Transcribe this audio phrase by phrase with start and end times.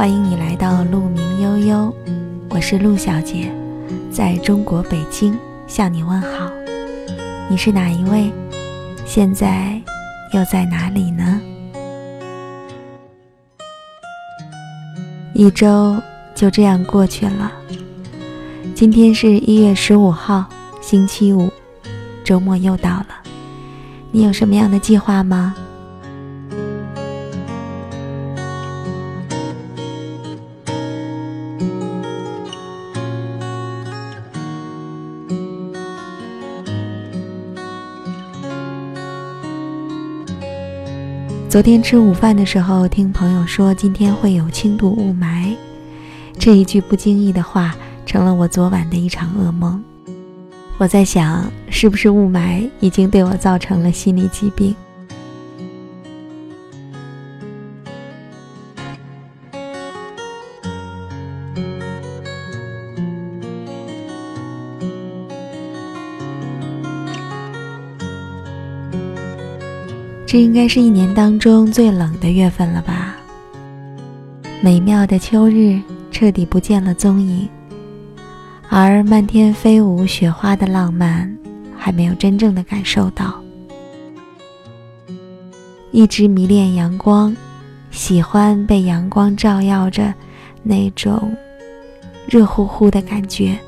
[0.00, 1.94] 欢迎你来到鹿鸣悠悠，
[2.48, 3.52] 我是陆小姐，
[4.10, 6.50] 在中国北京向你问好。
[7.50, 8.32] 你是哪一位？
[9.04, 9.78] 现在
[10.32, 11.38] 又在哪里呢？
[15.34, 16.00] 一周
[16.34, 17.52] 就这样过去了，
[18.74, 20.46] 今天是一月十五号，
[20.80, 21.50] 星期五，
[22.24, 23.08] 周末又到了。
[24.10, 25.54] 你有什么样的计划吗？
[41.50, 45.56] 昨天吃午饭的时候，听朋友说今天会有轻度雾霾，
[46.38, 47.74] 这一句不经意的话
[48.06, 49.82] 成了我昨晚的一场噩梦。
[50.78, 54.72] 我在想，是不是雾霾已经对我造成了心理疾病？
[70.30, 73.16] 这应该是一年当中最冷的月份了吧？
[74.62, 75.80] 美妙的秋日
[76.12, 77.48] 彻底不见了踪影，
[78.68, 81.36] 而漫天飞舞雪花的浪漫
[81.76, 83.42] 还没有真正的感受到。
[85.90, 87.36] 一直迷恋阳光，
[87.90, 90.14] 喜欢被阳光照耀着
[90.62, 91.34] 那种
[92.28, 93.58] 热乎乎的感觉，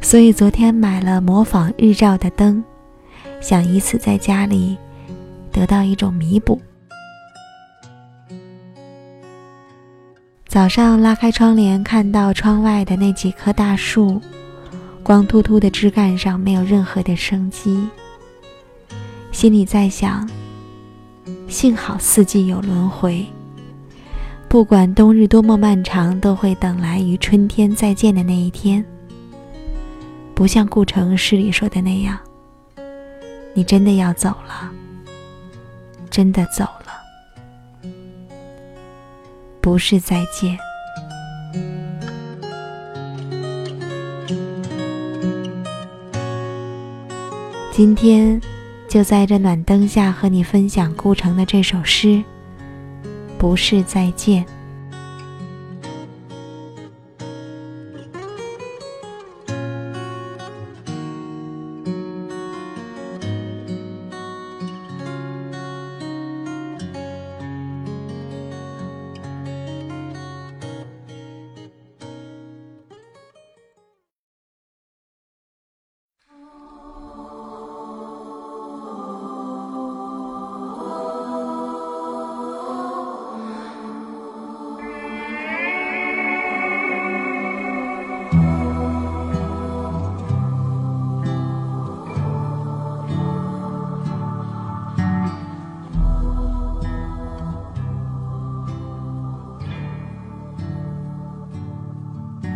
[0.00, 2.64] 所以昨天买了模仿日照的灯，
[3.42, 4.78] 想以此在家里。
[5.54, 6.60] 得到一种弥补。
[10.48, 14.20] 早上拉开窗帘，看到窗外的那几棵大树，
[15.02, 17.88] 光秃秃的枝干上没有任何的生机。
[19.30, 20.28] 心里在想：
[21.48, 23.24] 幸好四季有轮回，
[24.48, 28.84] 不管冬日多么漫长，都会等来与春天再见的那一天。
[30.34, 32.18] 不像顾城诗里说的那样，
[33.54, 34.72] 你真的要走了。
[36.14, 37.90] 真的走了，
[39.60, 40.56] 不是再见。
[47.72, 48.40] 今天
[48.88, 52.22] 就在这暖灯下和你分享顾城的这首诗，
[53.36, 54.46] 不是再见。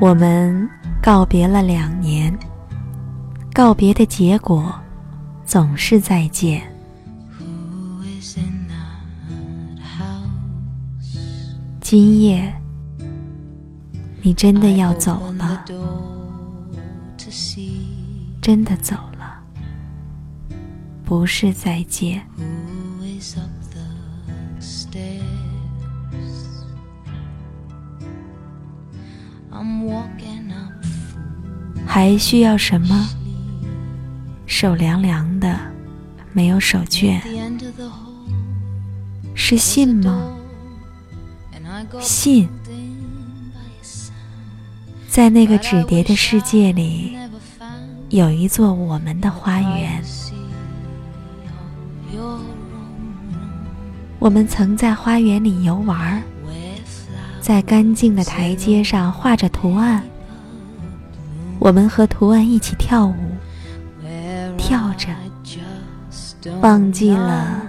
[0.01, 0.69] 我们
[1.03, 2.37] 告别了两年，
[3.53, 4.73] 告别的结果
[5.45, 6.63] 总是再见。
[11.81, 12.55] 今夜，
[14.23, 15.65] 你真的要走了，
[18.41, 19.43] 真的走了，
[21.05, 22.25] 不是再见。
[31.87, 33.09] 还需要什么？
[34.47, 35.59] 手凉凉的，
[36.33, 37.21] 没有手绢，
[39.35, 40.35] 是信吗？
[42.01, 42.49] 信，
[45.09, 47.17] 在那个纸叠的世界里，
[48.09, 50.03] 有一座我们的花园。
[54.19, 56.21] 我们曾在花园里游玩，
[57.49, 60.03] 在干净的台阶上画着图案。
[61.59, 63.15] 我们和图案一起跳舞，
[64.59, 65.09] 跳着，
[66.61, 67.67] 忘记了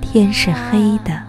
[0.00, 1.20] 天是黑的。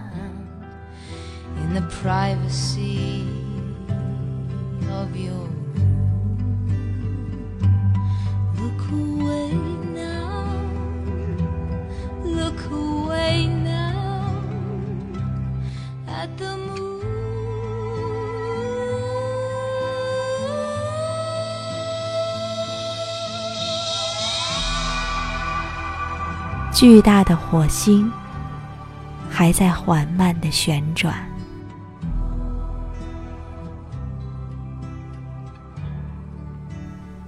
[26.82, 28.10] 巨大的火星，
[29.30, 31.14] 还在缓慢的旋转。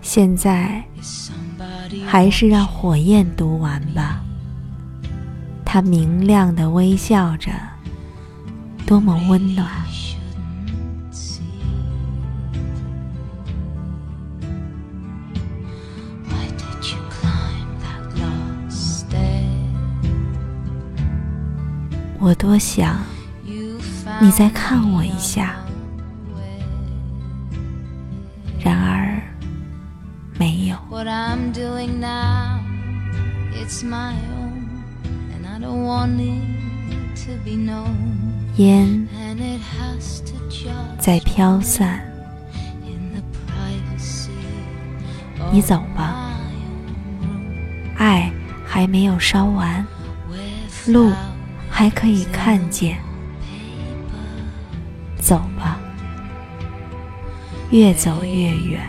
[0.03, 0.85] 现在，
[2.05, 4.25] 还是让火焰读完吧。
[5.65, 7.53] 它明亮的微笑着，
[8.85, 9.69] 多么温暖。
[22.35, 22.99] 我多想
[24.21, 25.55] 你再看我一下，
[28.59, 29.23] 然而
[30.37, 30.77] 没有。
[38.57, 39.07] 烟
[40.99, 42.01] 在飘散，
[45.53, 46.33] 你走吧，
[47.97, 48.29] 爱
[48.67, 49.87] 还没有烧完，
[50.89, 51.13] 路。
[51.77, 52.97] 还可以看见，
[55.19, 55.77] 走吧，
[57.71, 58.81] 越走越远。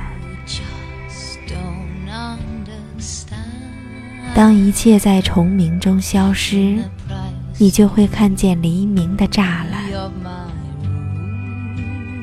[4.36, 6.78] 当一切在虫鸣中消失，
[7.58, 9.84] 你就会看见黎明的栅栏。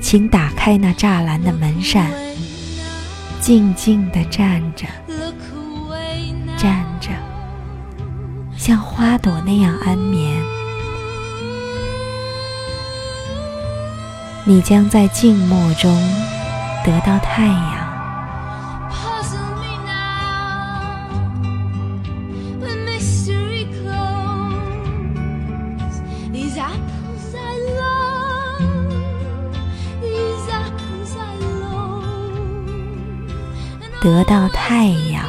[0.00, 2.08] 请打开那栅栏的门扇，
[3.40, 4.86] 静静地站着，
[6.56, 7.08] 站着。
[8.56, 10.40] 像花朵那样安眠，
[14.44, 15.94] 你将在静默中
[16.84, 17.82] 得到太阳。
[34.00, 35.24] 得到太阳，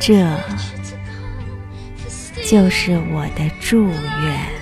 [0.00, 0.26] 这。
[2.44, 4.59] 就是我的祝愿。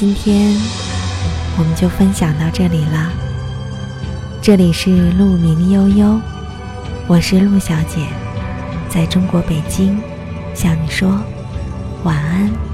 [0.00, 0.54] 今天
[1.58, 3.10] 我们就分享到这里了。
[4.40, 6.20] 这里是鹿鸣悠悠，
[7.08, 8.06] 我是鹿小姐。
[8.88, 10.00] 在中国北京，
[10.54, 11.18] 向你说
[12.04, 12.67] 晚安。